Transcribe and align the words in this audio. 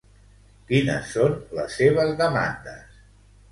Quines 0.71 1.11
són 1.17 1.37
les 1.59 1.77
seves 1.83 2.17
demandes? 2.25 3.01